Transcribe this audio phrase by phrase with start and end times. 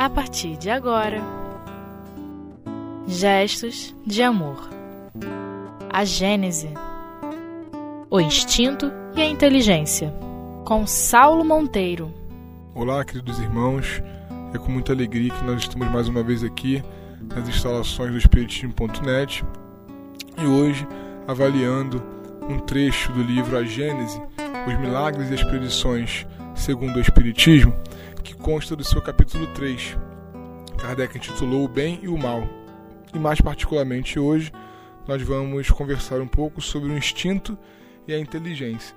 [0.00, 1.20] a partir de agora.
[3.06, 4.70] Gestos de amor.
[5.90, 6.70] A Gênese.
[8.08, 10.10] O instinto e a inteligência.
[10.64, 12.14] Com Saulo Monteiro.
[12.74, 14.02] Olá, queridos irmãos.
[14.54, 16.82] É com muita alegria que nós estamos mais uma vez aqui
[17.36, 19.44] nas instalações do Espiritismo.net
[20.38, 20.88] e hoje
[21.28, 22.02] avaliando
[22.48, 24.18] um trecho do livro A Gênese,
[24.66, 27.74] os milagres e as predições segundo o Espiritismo,
[28.22, 29.96] que consta do seu capítulo 3.
[30.78, 32.48] Kardec intitulou O Bem e o Mal.
[33.14, 34.52] E mais particularmente hoje,
[35.06, 37.58] nós vamos conversar um pouco sobre o instinto
[38.06, 38.94] e a inteligência,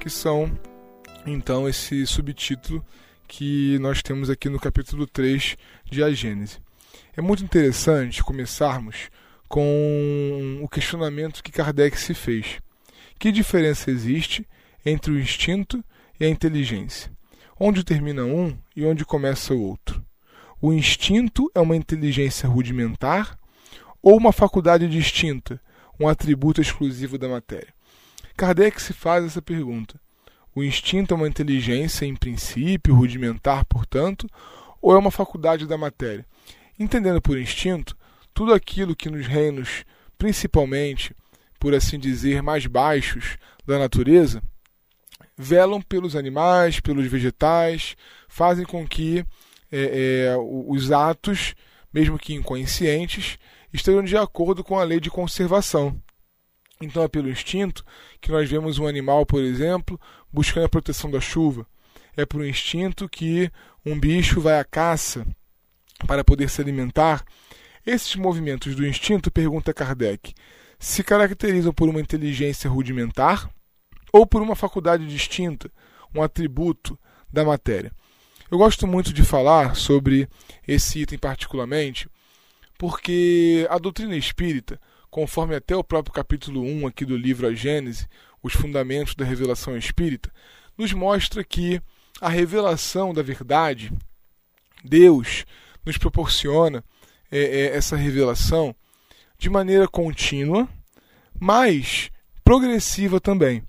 [0.00, 0.50] que são
[1.26, 2.84] então esse subtítulo
[3.28, 6.58] que nós temos aqui no capítulo 3 de A Gênese.
[7.16, 9.10] É muito interessante começarmos
[9.48, 12.58] com o questionamento que Kardec se fez.
[13.18, 14.46] Que diferença existe
[14.84, 15.84] entre o instinto
[16.18, 17.12] e a inteligência?
[17.64, 20.04] Onde termina um e onde começa o outro?
[20.60, 23.38] O instinto é uma inteligência rudimentar
[24.02, 25.60] ou uma faculdade distinta,
[25.96, 27.72] um atributo exclusivo da matéria?
[28.36, 29.94] Kardec se faz essa pergunta.
[30.56, 34.28] O instinto é uma inteligência, em princípio, rudimentar, portanto,
[34.80, 36.26] ou é uma faculdade da matéria?
[36.76, 37.96] Entendendo por instinto,
[38.34, 39.84] tudo aquilo que nos reinos,
[40.18, 41.14] principalmente,
[41.60, 44.42] por assim dizer, mais baixos da natureza,
[45.42, 47.96] velam pelos animais, pelos vegetais,
[48.28, 49.24] fazem com que
[49.70, 51.54] é, é, os atos,
[51.92, 53.38] mesmo que inconscientes,
[53.72, 56.00] estejam de acordo com a lei de conservação.
[56.80, 57.84] Então é pelo instinto
[58.20, 60.00] que nós vemos um animal, por exemplo,
[60.32, 61.66] buscando a proteção da chuva.
[62.16, 63.50] É por instinto que
[63.84, 65.26] um bicho vai à caça
[66.06, 67.24] para poder se alimentar.
[67.84, 70.34] Esses movimentos do instinto, pergunta Kardec,
[70.78, 73.50] se caracterizam por uma inteligência rudimentar
[74.12, 75.70] ou por uma faculdade distinta,
[76.14, 76.98] um atributo
[77.32, 77.90] da matéria.
[78.50, 80.28] Eu gosto muito de falar sobre
[80.68, 82.06] esse item particularmente,
[82.76, 84.78] porque a doutrina espírita,
[85.10, 88.06] conforme até o próprio capítulo 1 aqui do livro A Gênese,
[88.42, 90.30] os fundamentos da revelação espírita,
[90.76, 91.80] nos mostra que
[92.20, 93.90] a revelação da verdade,
[94.84, 95.46] Deus
[95.84, 96.84] nos proporciona
[97.30, 98.74] é, é, essa revelação
[99.38, 100.68] de maneira contínua,
[101.40, 102.10] mas
[102.44, 103.62] progressiva também.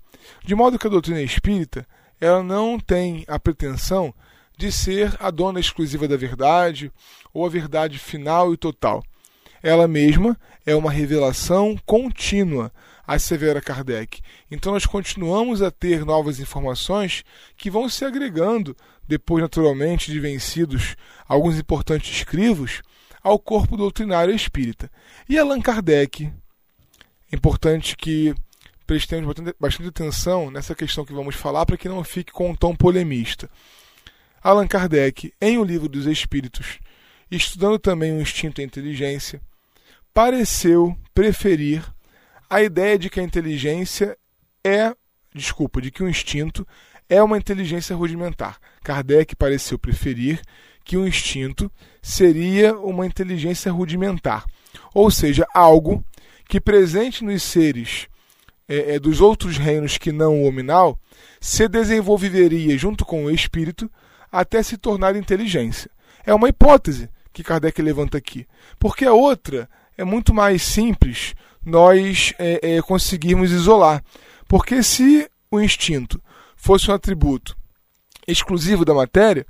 [0.44, 1.86] De modo que a doutrina espírita
[2.20, 4.14] ela não tem a pretensão
[4.56, 6.90] de ser a dona exclusiva da verdade
[7.32, 9.02] ou a verdade final e total.
[9.62, 12.70] Ela mesma é uma revelação contínua,
[13.06, 14.20] assevera Kardec.
[14.50, 17.24] Então nós continuamos a ter novas informações
[17.56, 20.96] que vão se agregando, depois naturalmente de vencidos
[21.26, 22.82] alguns importantes escrivos,
[23.22, 24.90] ao corpo doutrinário espírita.
[25.26, 26.30] E Allan Kardec,
[27.32, 28.34] importante que
[28.86, 32.74] prestemos bastante atenção nessa questão que vamos falar para que não fique com um tom
[32.74, 33.50] polemista.
[34.42, 36.78] Allan Kardec, em O Livro dos Espíritos,
[37.30, 39.40] estudando também o instinto e a inteligência,
[40.12, 41.82] pareceu preferir
[42.48, 44.16] a ideia de que a inteligência
[44.62, 44.94] é,
[45.34, 46.66] desculpa, de que o instinto
[47.08, 48.58] é uma inteligência rudimentar.
[48.82, 50.40] Kardec pareceu preferir
[50.84, 51.70] que o instinto
[52.02, 54.44] seria uma inteligência rudimentar,
[54.94, 56.04] ou seja, algo
[56.46, 58.06] que presente nos seres
[58.68, 60.98] é, é, dos outros reinos que não o hominal
[61.40, 63.90] se desenvolveria junto com o espírito
[64.30, 65.90] até se tornar inteligência.
[66.24, 68.46] É uma hipótese que Kardec levanta aqui,
[68.78, 74.02] porque a outra é muito mais simples nós é, é, conseguirmos isolar.
[74.46, 76.20] Porque se o instinto
[76.56, 77.56] fosse um atributo
[78.26, 79.46] exclusivo da matéria,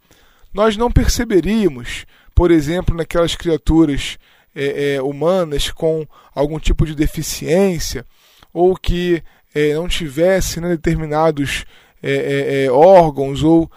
[0.52, 4.18] nós não perceberíamos, por exemplo, naquelas criaturas
[4.54, 8.06] é, é, humanas com algum tipo de deficiência
[8.54, 9.22] ou que
[9.54, 11.66] é, não tivesse né, determinados
[12.02, 13.70] é, é, é, órgãos ou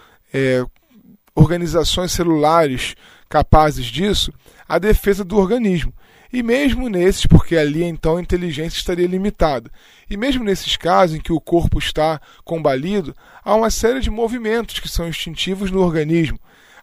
[1.34, 2.94] organizações celulares
[3.28, 4.32] capazes disso,
[4.68, 5.92] a defesa do organismo.
[6.30, 9.70] E mesmo nesses, porque ali então a inteligência estaria limitada.
[10.08, 14.78] E mesmo nesses casos em que o corpo está combalido, há uma série de movimentos
[14.78, 16.38] que são instintivos no organismo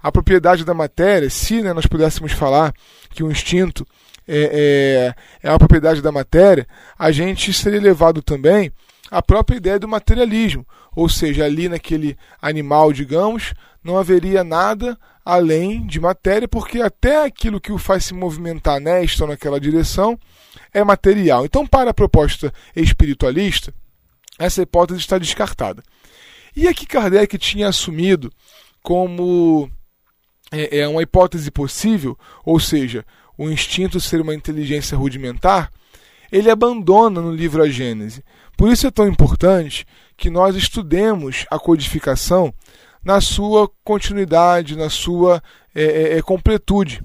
[0.06, 2.71] a propriedade da matéria, se né, nós pudéssemos falar
[3.09, 3.88] que o instinto
[4.27, 5.13] é,
[5.44, 6.68] é, é uma propriedade da matéria,
[6.98, 8.72] a gente seria levado também
[9.12, 10.66] à própria ideia do materialismo.
[10.95, 17.60] Ou seja, ali naquele animal, digamos, não haveria nada além de matéria, porque até aquilo
[17.60, 20.18] que o faz se movimentar nesta ou naquela direção
[20.74, 21.45] é material.
[21.45, 23.74] Então, para a proposta espiritualista,
[24.38, 25.83] essa hipótese está descartada.
[26.56, 28.31] E aqui Kardec tinha assumido
[28.81, 29.69] como
[30.51, 33.06] é, é uma hipótese possível, ou seja,
[33.37, 35.71] o instinto ser uma inteligência rudimentar,
[36.31, 38.23] ele abandona no livro A Gênese.
[38.57, 39.85] Por isso é tão importante
[40.17, 42.53] que nós estudemos a codificação
[43.03, 45.41] na sua continuidade, na sua
[45.73, 47.03] é, é, é, completude.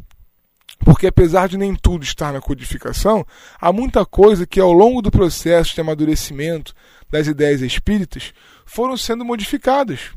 [0.78, 3.24] Porque apesar de nem tudo estar na codificação,
[3.60, 6.72] há muita coisa que ao longo do processo de amadurecimento
[7.10, 8.32] das ideias espíritas
[8.64, 10.12] foram sendo modificadas.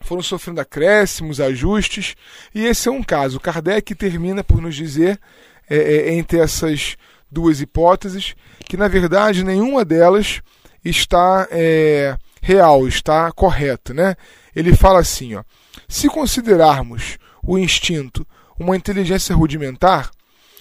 [0.00, 2.14] Foram sofrendo acréscimos, ajustes,
[2.54, 3.40] e esse é um caso.
[3.40, 5.20] Kardec termina por nos dizer,
[5.68, 6.96] é, é, entre essas
[7.30, 8.34] duas hipóteses,
[8.64, 10.40] que na verdade nenhuma delas
[10.84, 13.92] está é, real, está correta.
[13.92, 14.14] Né?
[14.54, 15.42] Ele fala assim: ó,
[15.88, 18.26] se considerarmos o instinto
[18.58, 20.10] uma inteligência rudimentar,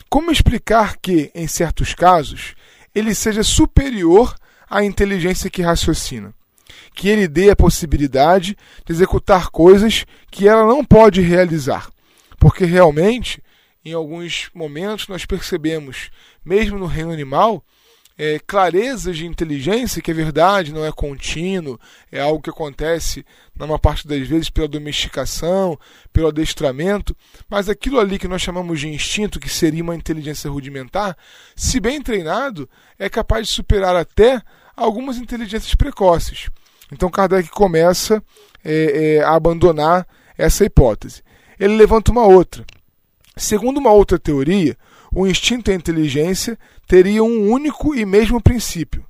[0.09, 2.53] como explicar que, em certos casos,
[2.93, 4.35] ele seja superior
[4.69, 6.33] à inteligência que raciocina?
[6.93, 11.89] Que ele dê a possibilidade de executar coisas que ela não pode realizar.
[12.39, 13.41] Porque realmente,
[13.83, 16.09] em alguns momentos, nós percebemos,
[16.43, 17.63] mesmo no reino animal,
[18.17, 21.79] é, clarezas de inteligência, que é verdade, não é contínuo,
[22.11, 23.23] é algo que acontece,
[23.55, 25.79] na maior parte das vezes, pela domesticação,
[26.11, 27.15] pelo adestramento,
[27.47, 31.15] mas aquilo ali que nós chamamos de instinto, que seria uma inteligência rudimentar,
[31.55, 32.67] se bem treinado,
[32.97, 34.41] é capaz de superar até
[34.75, 36.49] algumas inteligências precoces.
[36.91, 38.23] Então Kardec começa
[38.63, 40.07] é, é, a abandonar
[40.37, 41.21] essa hipótese.
[41.59, 42.65] Ele levanta uma outra.
[43.35, 44.77] Segundo uma outra teoria,
[45.11, 46.57] o instinto e a inteligência
[46.87, 49.05] teriam um único e mesmo princípio.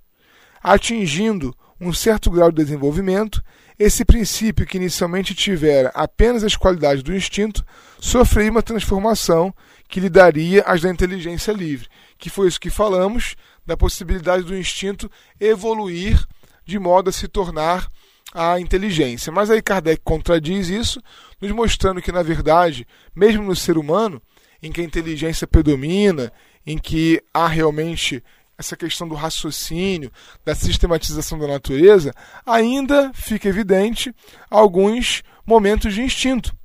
[0.61, 3.43] Atingindo um certo grau de desenvolvimento,
[3.77, 7.63] esse princípio, que inicialmente tivera apenas as qualidades do instinto,
[7.99, 9.53] sofreria uma transformação
[9.87, 11.87] que lhe daria as da inteligência livre,
[12.17, 13.35] que foi isso que falamos,
[13.65, 16.25] da possibilidade do instinto evoluir
[16.67, 17.87] de modo a se tornar
[18.33, 19.31] a inteligência.
[19.31, 21.01] Mas aí Kardec contradiz isso,
[21.41, 22.85] nos mostrando que, na verdade,
[23.15, 24.21] mesmo no ser humano,
[24.61, 26.31] em que a inteligência predomina,
[26.65, 28.23] em que há realmente
[28.57, 30.11] essa questão do raciocínio,
[30.43, 32.11] da sistematização da natureza,
[32.45, 34.13] ainda fica evidente
[34.49, 36.55] alguns momentos de instinto.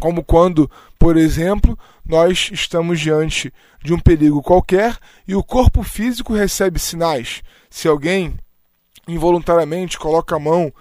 [0.00, 3.52] Como quando, por exemplo, nós estamos diante
[3.82, 4.96] de um perigo qualquer
[5.26, 7.42] e o corpo físico recebe sinais.
[7.68, 8.36] Se alguém
[9.06, 10.72] involuntariamente coloca a mão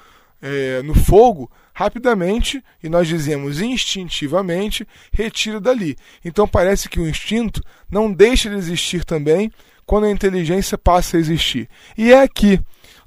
[0.41, 5.97] é, no fogo, rapidamente, e nós dizemos instintivamente, retira dali.
[6.23, 9.51] Então parece que o instinto não deixa de existir também
[9.85, 11.69] quando a inteligência passa a existir.
[11.97, 12.59] E é aqui,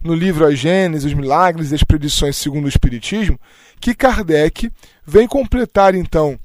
[0.03, 3.39] no livro A Gênese, os Milagres e as Predições segundo o Espiritismo,
[3.81, 4.71] que Kardec
[5.05, 6.39] vem completar então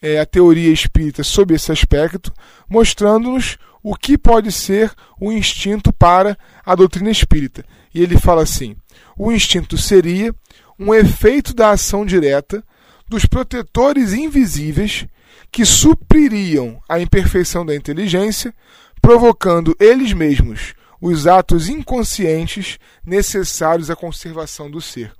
[0.00, 2.32] é, a teoria espírita sobre esse aspecto,
[2.68, 7.64] mostrando-nos o que pode ser o instinto para a doutrina espírita.
[7.94, 8.76] E ele fala assim:
[9.16, 10.34] o instinto seria
[10.78, 12.62] um efeito da ação direta
[13.08, 15.06] dos protetores invisíveis
[15.50, 18.54] que supririam a imperfeição da inteligência,
[19.00, 25.12] provocando eles mesmos os atos inconscientes necessários à conservação do ser.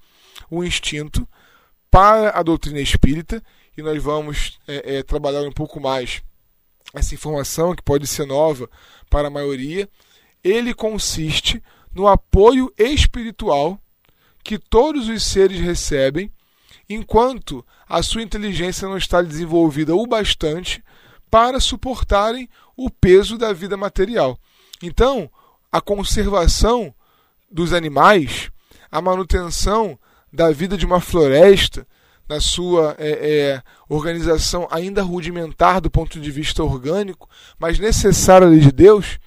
[0.50, 1.26] O instinto,
[1.90, 3.42] para a doutrina espírita,
[3.78, 6.20] e nós vamos é, é, trabalhar um pouco mais
[6.92, 8.68] essa informação, que pode ser nova
[9.08, 9.88] para a maioria,
[10.42, 11.62] ele consiste
[11.94, 13.80] no apoio espiritual
[14.42, 16.28] que todos os seres recebem,
[16.90, 20.82] enquanto a sua inteligência não está desenvolvida o bastante
[21.30, 24.36] para suportarem o peso da vida material.
[24.82, 25.30] Então,
[25.70, 26.92] a conservação
[27.48, 28.50] dos animais,
[28.90, 29.96] a manutenção
[30.32, 31.86] da vida de uma floresta,
[32.28, 38.70] na sua é, é, organização ainda rudimentar do ponto de vista orgânico, mas necessária de
[38.70, 39.18] Deus,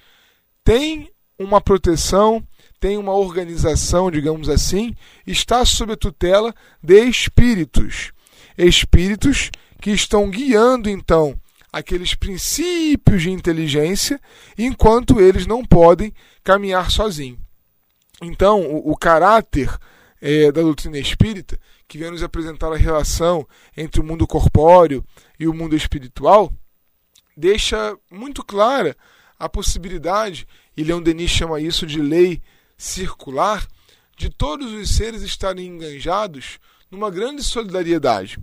[0.64, 2.42] tem uma proteção,
[2.78, 4.94] tem uma organização, digamos assim,
[5.26, 8.12] está sob a tutela de espíritos.
[8.56, 11.34] Espíritos que estão guiando, então,
[11.72, 14.20] aqueles princípios de inteligência,
[14.56, 16.12] enquanto eles não podem
[16.44, 17.40] caminhar sozinhos.
[18.20, 19.76] Então, o, o caráter
[20.22, 25.04] é, da doutrina espírita, que vem nos apresentar a relação entre o mundo corpóreo
[25.38, 26.52] e o mundo espiritual,
[27.36, 28.96] deixa muito clara
[29.36, 32.40] a possibilidade, e Leon Denis chama isso de lei
[32.78, 33.66] circular
[34.16, 38.38] de todos os seres estarem enganjados numa grande solidariedade.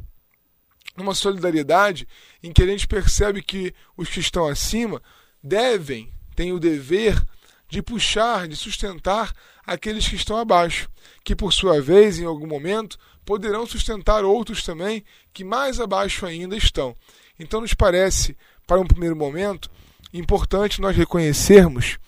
[0.97, 2.05] Uma solidariedade
[2.43, 5.01] em que a gente percebe que os que estão acima
[5.41, 7.23] devem, têm o dever
[7.69, 9.31] de puxar, de sustentar
[9.73, 10.89] aqueles que estão abaixo,
[11.23, 16.57] que por sua vez, em algum momento, poderão sustentar outros também que mais abaixo ainda
[16.57, 16.95] estão.
[17.39, 18.35] Então, nos parece,
[18.65, 19.69] para um primeiro momento,
[20.13, 21.99] importante nós reconhecermos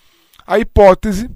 [0.46, 1.30] a hipótese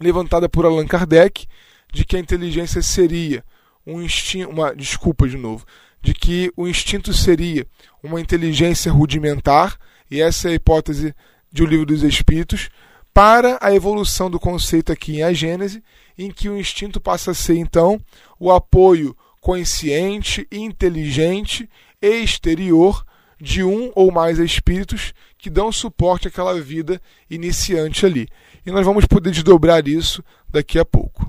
[0.00, 1.46] levantada por Allan Kardec
[1.92, 3.44] de que a inteligência seria
[3.86, 5.64] um instinto, uma desculpa de novo,
[6.02, 7.66] de que o instinto seria
[8.02, 9.78] uma inteligência rudimentar,
[10.10, 11.14] e essa é a hipótese
[11.50, 12.68] de O Livro dos Espíritos,
[13.16, 15.82] para a evolução do conceito aqui em A Gênese,
[16.18, 17.98] em que o instinto passa a ser então
[18.38, 21.66] o apoio consciente, inteligente
[22.02, 23.02] e exterior
[23.40, 28.28] de um ou mais espíritos que dão suporte àquela vida iniciante ali.
[28.66, 31.26] E nós vamos poder desdobrar isso daqui a pouco.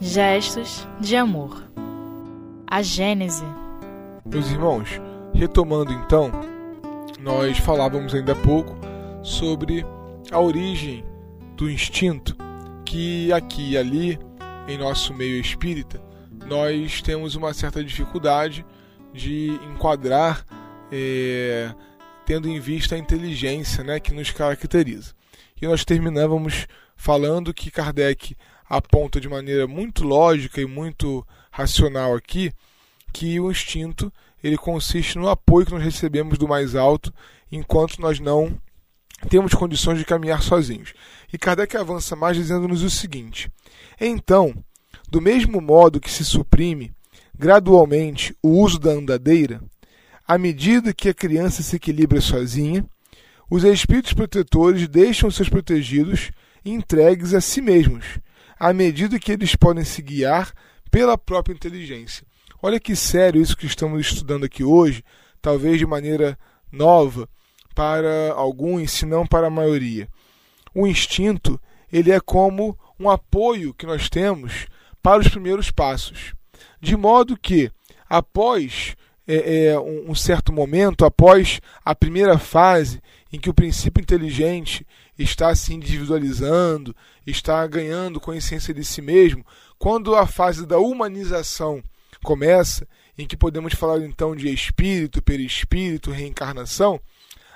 [0.00, 1.63] Gestos de amor.
[2.74, 3.44] A Gênese.
[4.26, 5.00] Meus irmãos,
[5.32, 6.32] retomando então,
[7.20, 8.76] nós falávamos ainda há pouco
[9.22, 9.86] sobre
[10.32, 11.04] a origem
[11.56, 12.36] do instinto
[12.84, 14.18] que aqui e ali,
[14.66, 16.02] em nosso meio espírita,
[16.48, 18.66] nós temos uma certa dificuldade
[19.12, 20.44] de enquadrar,
[20.90, 21.72] é,
[22.26, 25.14] tendo em vista a inteligência né, que nos caracteriza.
[25.62, 26.66] E nós terminávamos
[27.04, 28.34] falando que Kardec
[28.66, 32.50] aponta de maneira muito lógica e muito racional aqui
[33.12, 34.10] que o instinto
[34.42, 37.12] ele consiste no apoio que nós recebemos do mais alto
[37.52, 38.58] enquanto nós não
[39.28, 40.94] temos condições de caminhar sozinhos.
[41.30, 43.52] E Kardec avança mais dizendo-nos o seguinte:
[44.00, 44.54] Então,
[45.06, 46.90] do mesmo modo que se suprime
[47.38, 49.62] gradualmente o uso da andadeira,
[50.26, 52.82] à medida que a criança se equilibra sozinha,
[53.50, 56.32] os espíritos protetores deixam seus protegidos
[56.64, 58.18] entregues a si mesmos,
[58.58, 60.52] à medida que eles podem se guiar
[60.90, 62.26] pela própria inteligência.
[62.62, 65.04] Olha que sério isso que estamos estudando aqui hoje,
[65.42, 66.38] talvez de maneira
[66.72, 67.28] nova
[67.74, 70.08] para alguns, se não para a maioria.
[70.74, 71.60] O instinto,
[71.92, 74.66] ele é como um apoio que nós temos
[75.02, 76.32] para os primeiros passos.
[76.80, 77.70] De modo que,
[78.08, 83.02] após é, é, um certo momento, após a primeira fase
[83.32, 84.86] em que o princípio inteligente
[85.18, 86.94] está se individualizando,
[87.26, 89.44] está ganhando consciência de si mesmo,
[89.78, 91.82] quando a fase da humanização
[92.22, 97.00] começa, em que podemos falar então de espírito, perispírito, reencarnação,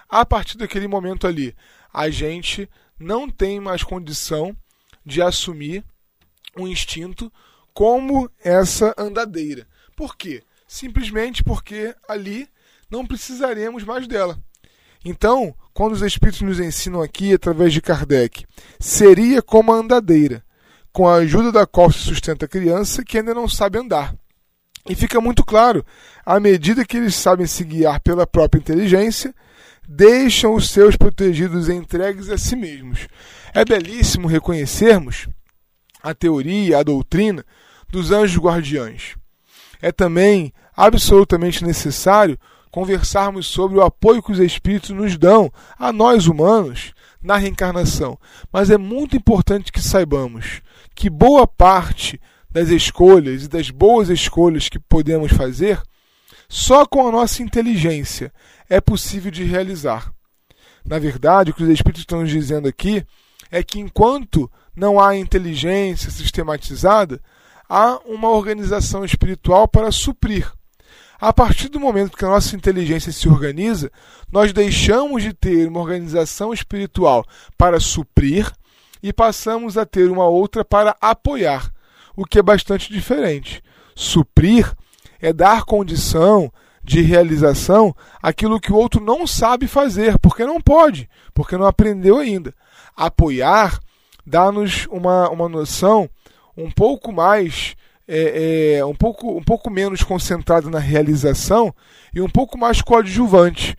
[0.09, 1.55] a partir daquele momento ali,
[1.93, 4.57] a gente não tem mais condição
[5.05, 5.85] de assumir
[6.57, 7.33] um instinto
[7.73, 9.67] como essa andadeira.
[9.97, 10.43] Por quê?
[10.69, 12.47] Simplesmente porque ali
[12.91, 14.39] não precisaremos mais dela.
[15.03, 18.45] Então, quando os Espíritos nos ensinam aqui, através de Kardec,
[18.79, 20.45] seria como a andadeira,
[20.93, 24.15] com a ajuda da qual se sustenta a criança que ainda não sabe andar.
[24.87, 25.85] E fica muito claro,
[26.25, 29.35] à medida que eles sabem se guiar pela própria inteligência,
[29.89, 33.09] deixam os seus protegidos entregues a si mesmos.
[33.55, 35.29] É belíssimo reconhecermos
[36.03, 37.45] a teoria, a doutrina
[37.89, 39.17] dos anjos guardiães.
[39.81, 42.39] É também absolutamente necessário
[42.71, 46.93] conversarmos sobre o apoio que os espíritos nos dão a nós humanos
[47.23, 48.19] na reencarnação.
[48.53, 50.61] Mas é muito importante que saibamos
[50.95, 52.21] que boa parte
[52.51, 55.81] das escolhas e das boas escolhas que podemos fazer
[56.49, 58.33] só com a nossa inteligência
[58.69, 60.13] é possível de realizar.
[60.85, 63.05] Na verdade, o que os Espíritos estão nos dizendo aqui
[63.51, 67.21] é que enquanto não há inteligência sistematizada,
[67.69, 70.51] há uma organização espiritual para suprir.
[71.21, 73.91] A partir do momento que a nossa inteligência se organiza,
[74.31, 77.25] nós deixamos de ter uma organização espiritual
[77.57, 78.51] para suprir
[79.03, 81.73] e passamos a ter uma outra para apoiar,
[82.17, 83.63] o que é bastante diferente.
[83.97, 84.73] Suprir
[85.21, 91.09] é dar condição de realização aquilo que o outro não sabe fazer, porque não pode,
[91.35, 92.55] porque não aprendeu ainda.
[92.97, 93.79] Apoiar
[94.25, 96.09] dá-nos uma, uma noção
[96.59, 101.73] um pouco mais, é, é, um, pouco, um pouco menos concentrada na realização
[102.13, 103.77] e um pouco mais coadjuvante.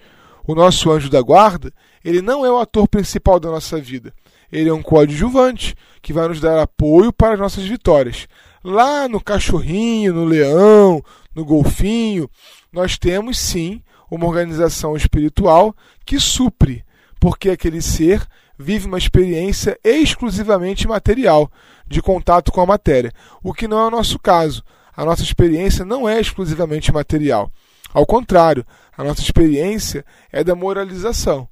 [0.47, 1.71] O nosso anjo da guarda,
[2.03, 4.13] ele não é o ator principal da nossa vida.
[4.51, 8.27] Ele é um coadjuvante que vai nos dar apoio para as nossas vitórias.
[8.63, 11.03] Lá no cachorrinho, no leão,
[11.35, 12.29] no golfinho,
[12.71, 16.83] nós temos sim uma organização espiritual que supre,
[17.19, 18.25] porque aquele ser
[18.57, 21.51] vive uma experiência exclusivamente material,
[21.87, 23.11] de contato com a matéria,
[23.41, 24.63] o que não é o nosso caso.
[24.95, 27.51] A nossa experiência não é exclusivamente material.
[27.93, 28.65] Ao contrário,
[28.97, 31.47] a nossa experiência é da moralização.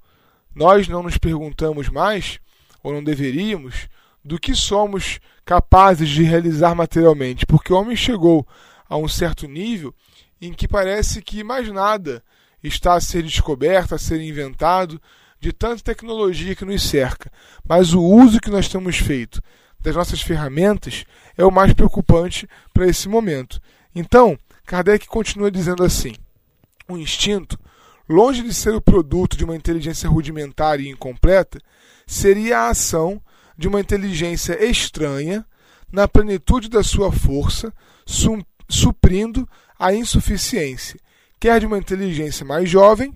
[0.54, 2.40] Nós não nos perguntamos mais,
[2.84, 3.88] ou não deveríamos,
[4.24, 8.46] do que somos capazes de realizar materialmente, porque o homem chegou
[8.90, 9.96] a um certo nível
[10.42, 12.22] em que parece que mais nada
[12.62, 15.02] está a ser descoberto, a ser inventado,
[15.40, 17.32] de tanta tecnologia que nos cerca.
[17.68, 19.42] Mas o uso que nós temos feito
[19.80, 21.06] das nossas ferramentas
[21.38, 23.62] é o mais preocupante para esse momento.
[23.94, 26.14] Então, Kardec continua dizendo assim:
[26.90, 27.60] o instinto,
[28.08, 31.60] longe de ser o produto de uma inteligência rudimentar e incompleta,
[32.06, 33.22] seria a ação
[33.58, 35.46] de uma inteligência estranha
[35.92, 37.74] na plenitude da sua força,
[38.70, 39.48] suprindo
[39.80, 41.00] a insuficiência,
[41.40, 43.14] quer de uma inteligência mais jovem,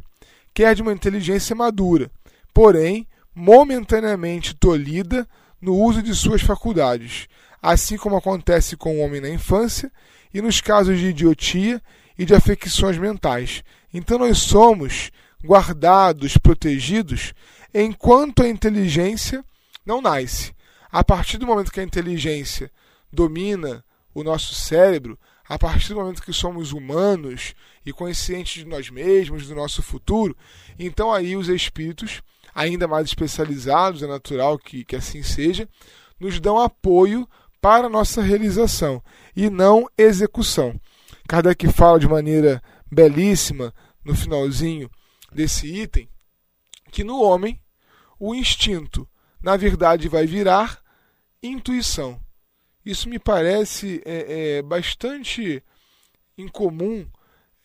[0.53, 2.11] quer de uma inteligência madura,
[2.53, 5.27] porém momentaneamente tolhida
[5.61, 7.27] no uso de suas faculdades,
[7.61, 9.91] assim como acontece com o homem na infância
[10.33, 11.81] e nos casos de idiotia
[12.17, 13.63] e de afecções mentais.
[13.93, 15.11] Então nós somos
[15.43, 17.33] guardados, protegidos,
[17.73, 19.43] enquanto a inteligência
[19.85, 20.53] não nasce.
[20.91, 22.71] A partir do momento que a inteligência
[23.11, 25.17] domina o nosso cérebro,
[25.51, 27.53] a partir do momento que somos humanos
[27.85, 30.33] e conscientes de nós mesmos, do nosso futuro,
[30.79, 32.21] então aí os espíritos,
[32.55, 35.67] ainda mais especializados, é natural que, que assim seja,
[36.17, 37.27] nos dão apoio
[37.59, 39.03] para a nossa realização
[39.35, 40.79] e não execução.
[41.27, 43.73] Kardec fala de maneira belíssima
[44.05, 44.89] no finalzinho
[45.33, 46.07] desse item
[46.93, 47.61] que no homem
[48.17, 49.05] o instinto,
[49.43, 50.79] na verdade, vai virar
[51.43, 52.21] intuição.
[52.85, 55.63] Isso me parece é, é, bastante
[56.37, 57.05] incomum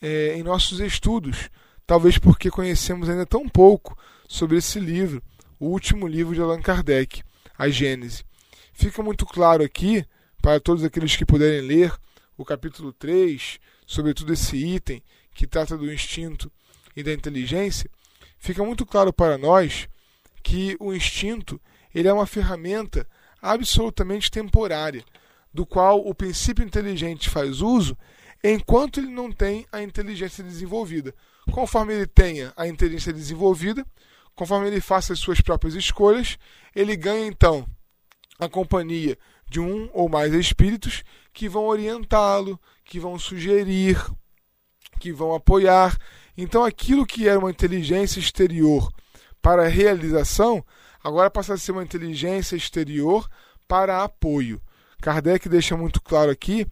[0.01, 1.51] é, em nossos estudos,
[1.87, 3.97] talvez porque conhecemos ainda tão pouco
[4.29, 5.23] sobre esse livro,
[5.59, 7.23] o último livro de Allan Kardec,
[7.57, 8.25] A Gênese.
[8.73, 10.05] Fica muito claro aqui,
[10.43, 11.93] para todos aqueles que puderem ler,
[12.37, 16.53] o capítulo 3, sobretudo esse item que trata do instinto
[16.95, 17.91] e da inteligência,
[18.39, 19.89] fica muito claro para nós
[20.43, 21.61] que o instinto
[21.95, 23.09] ele é uma ferramenta
[23.41, 25.05] absolutamente temporária,
[25.53, 27.97] do qual o princípio inteligente faz uso
[28.43, 31.15] enquanto ele não tem a inteligência desenvolvida.
[31.51, 33.85] Conforme ele tenha a inteligência desenvolvida,
[34.35, 36.39] conforme ele faça as suas próprias escolhas,
[36.75, 37.67] ele ganha então
[38.39, 39.17] a companhia
[39.49, 41.03] de um ou mais espíritos
[41.33, 43.99] que vão orientá-lo, que vão sugerir,
[44.99, 45.97] que vão apoiar.
[46.37, 48.93] Então aquilo que era uma inteligência exterior
[49.41, 50.65] para a realização,
[51.07, 53.31] agora passa a ser uma inteligência exterior
[53.69, 54.61] para apoio.
[55.01, 56.67] Kardec deixa muito claro aqui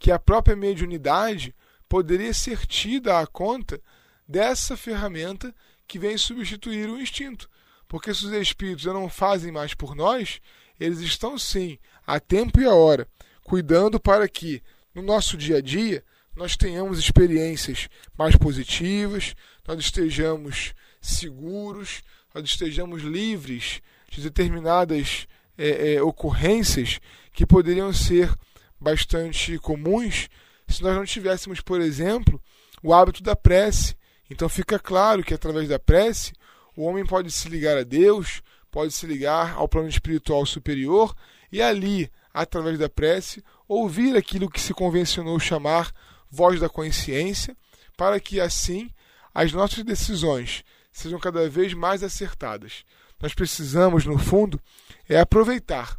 [0.00, 1.54] que a própria mediunidade
[1.88, 3.80] poderia ser tida à conta
[4.26, 5.54] dessa ferramenta
[5.86, 7.48] que vem substituir o instinto.
[7.86, 10.40] Porque se os espíritos não fazem mais por nós,
[10.80, 13.06] eles estão sim, a tempo e a hora,
[13.44, 16.02] cuidando para que no nosso dia a dia
[16.34, 22.02] nós tenhamos experiências mais positivas, nós estejamos seguros,
[22.36, 27.00] nós estejamos livres de determinadas é, é, ocorrências
[27.32, 28.30] que poderiam ser
[28.78, 30.28] bastante comuns
[30.68, 32.38] se nós não tivéssemos, por exemplo,
[32.82, 33.96] o hábito da prece.
[34.28, 36.34] Então fica claro que através da prece
[36.76, 41.16] o homem pode se ligar a Deus, pode se ligar ao plano espiritual superior
[41.50, 45.90] e ali, através da prece, ouvir aquilo que se convencionou chamar
[46.30, 47.56] voz da consciência,
[47.96, 48.90] para que assim
[49.32, 50.62] as nossas decisões
[50.96, 52.84] sejam cada vez mais acertadas.
[53.20, 54.58] Nós precisamos, no fundo,
[55.06, 55.98] é aproveitar,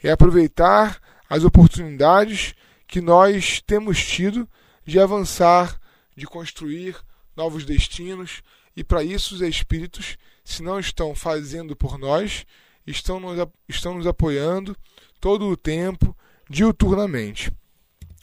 [0.00, 2.54] é aproveitar as oportunidades
[2.86, 4.48] que nós temos tido
[4.84, 5.80] de avançar,
[6.16, 6.96] de construir
[7.36, 8.40] novos destinos,
[8.76, 12.46] e para isso os espíritos, se não estão fazendo por nós,
[12.86, 13.36] estão nos,
[13.68, 14.76] estão nos apoiando
[15.20, 16.16] todo o tempo,
[16.48, 17.50] diuturnamente.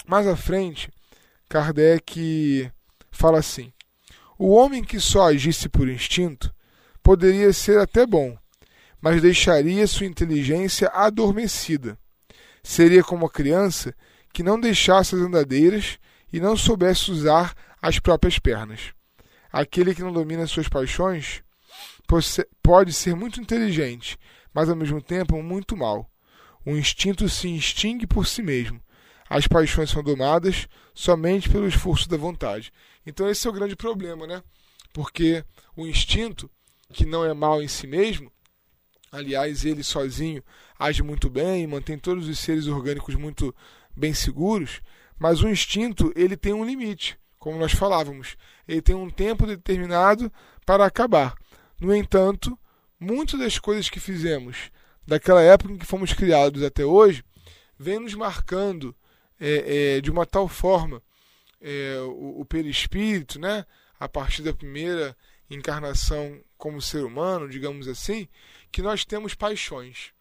[0.07, 0.89] Mais à frente,
[1.49, 2.71] Kardec
[3.11, 3.73] fala assim:
[4.37, 6.53] o homem que só agisse por instinto
[7.01, 8.37] poderia ser até bom,
[9.01, 11.97] mas deixaria sua inteligência adormecida.
[12.63, 13.93] Seria como a criança
[14.31, 15.99] que não deixasse as andadeiras
[16.31, 18.93] e não soubesse usar as próprias pernas.
[19.51, 21.43] Aquele que não domina suas paixões
[22.61, 24.17] pode ser muito inteligente,
[24.53, 26.09] mas ao mesmo tempo muito mal.
[26.65, 28.81] O instinto se extingue por si mesmo.
[29.33, 32.71] As paixões são domadas somente pelo esforço da vontade.
[33.03, 34.43] Então esse é o grande problema, né?
[34.93, 35.43] Porque
[35.75, 36.47] o instinto,
[36.93, 38.31] que não é mal em si mesmo,
[39.11, 40.43] aliás, ele sozinho
[40.77, 43.55] age muito bem, mantém todos os seres orgânicos muito
[43.97, 44.81] bem seguros,
[45.17, 48.37] mas o instinto, ele tem um limite, como nós falávamos.
[48.67, 50.31] Ele tem um tempo determinado
[50.63, 51.33] para acabar.
[51.81, 52.55] No entanto,
[52.99, 54.69] muitas das coisas que fizemos
[55.07, 57.23] daquela época em que fomos criados até hoje,
[57.79, 58.95] vem nos marcando
[59.45, 61.03] é, é, de uma tal forma
[61.59, 63.65] é, o, o perispírito, né,
[63.99, 65.15] a partir da primeira
[65.49, 68.29] encarnação como ser humano, digamos assim,
[68.71, 70.13] que nós temos paixões.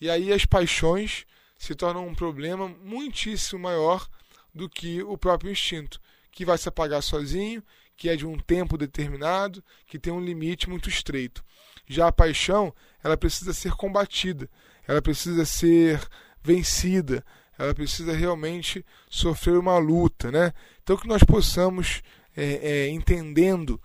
[0.00, 1.26] E aí as paixões
[1.58, 4.08] se tornam um problema muitíssimo maior
[4.54, 7.62] do que o próprio instinto, que vai se apagar sozinho,
[7.96, 11.44] que é de um tempo determinado, que tem um limite muito estreito.
[11.88, 14.48] Já a paixão, ela precisa ser combatida,
[14.86, 16.00] ela precisa ser
[16.40, 17.24] vencida,
[17.60, 20.54] ela precisa realmente sofrer uma luta, né?
[20.82, 22.00] Então que nós possamos,
[22.34, 23.78] é, é, entendendo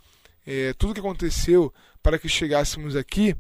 [0.47, 3.35] é, tudo o que aconteceu para que chegássemos aqui,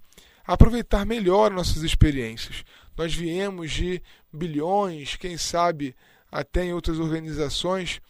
[0.45, 2.65] aproveitar melhor nossas experiências.
[2.97, 5.95] Nós viemos de bilhões, quem sabe
[6.29, 8.01] até em outras organizações,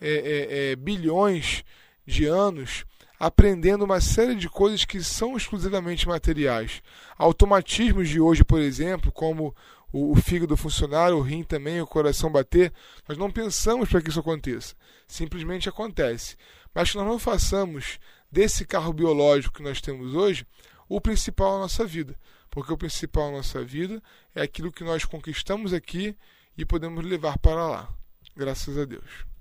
[0.00, 1.64] é, é, é, bilhões
[2.06, 2.86] de anos
[3.18, 6.82] aprendendo uma série de coisas que são exclusivamente materiais.
[7.16, 9.54] Automatismos de hoje, por exemplo, como
[9.96, 12.72] o, fígado funcionar, o rim também, o coração bater,
[13.08, 14.74] nós não pensamos para que isso aconteça.
[15.06, 16.36] Simplesmente acontece.
[16.74, 20.44] Mas que nós não façamos desse carro biológico que nós temos hoje
[20.88, 22.18] o principal na nossa vida.
[22.50, 24.02] Porque o principal na nossa vida
[24.34, 26.16] é aquilo que nós conquistamos aqui
[26.58, 27.94] e podemos levar para lá.
[28.36, 29.33] Graças a Deus.